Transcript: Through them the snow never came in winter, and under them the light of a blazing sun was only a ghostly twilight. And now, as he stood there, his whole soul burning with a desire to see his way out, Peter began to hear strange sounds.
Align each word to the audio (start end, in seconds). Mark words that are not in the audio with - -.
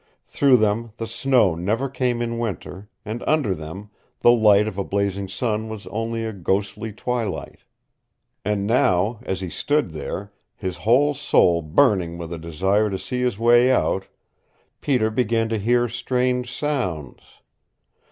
Through 0.25 0.57
them 0.57 0.93
the 0.97 1.05
snow 1.05 1.53
never 1.53 1.87
came 1.87 2.23
in 2.23 2.39
winter, 2.39 2.89
and 3.05 3.21
under 3.27 3.53
them 3.53 3.91
the 4.21 4.31
light 4.31 4.67
of 4.67 4.79
a 4.79 4.83
blazing 4.83 5.27
sun 5.27 5.69
was 5.69 5.85
only 5.85 6.25
a 6.25 6.33
ghostly 6.33 6.91
twilight. 6.91 7.59
And 8.43 8.65
now, 8.65 9.19
as 9.21 9.41
he 9.41 9.49
stood 9.51 9.91
there, 9.91 10.33
his 10.55 10.77
whole 10.77 11.13
soul 11.13 11.61
burning 11.61 12.17
with 12.17 12.33
a 12.33 12.39
desire 12.39 12.89
to 12.89 12.97
see 12.97 13.21
his 13.21 13.37
way 13.37 13.69
out, 13.69 14.07
Peter 14.81 15.11
began 15.11 15.49
to 15.49 15.59
hear 15.59 15.87
strange 15.87 16.51
sounds. 16.51 17.21